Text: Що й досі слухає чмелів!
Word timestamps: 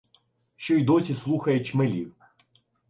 Що 0.55 0.75
й 0.75 0.83
досі 0.83 1.13
слухає 1.13 1.59
чмелів! 1.63 2.15